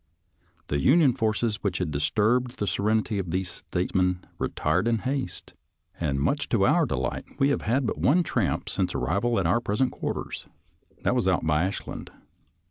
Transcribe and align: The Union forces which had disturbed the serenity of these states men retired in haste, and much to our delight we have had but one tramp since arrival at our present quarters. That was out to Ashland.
The 0.69 0.79
Union 0.79 1.13
forces 1.13 1.57
which 1.57 1.77
had 1.77 1.91
disturbed 1.91 2.57
the 2.57 2.65
serenity 2.65 3.19
of 3.19 3.29
these 3.29 3.51
states 3.51 3.93
men 3.93 4.25
retired 4.39 4.87
in 4.87 4.97
haste, 4.97 5.53
and 5.99 6.19
much 6.19 6.49
to 6.49 6.65
our 6.65 6.87
delight 6.87 7.25
we 7.37 7.49
have 7.49 7.61
had 7.61 7.85
but 7.85 7.99
one 7.99 8.23
tramp 8.23 8.67
since 8.67 8.95
arrival 8.95 9.39
at 9.39 9.45
our 9.45 9.59
present 9.61 9.91
quarters. 9.91 10.47
That 11.03 11.13
was 11.13 11.27
out 11.27 11.45
to 11.45 11.51
Ashland. 11.51 12.09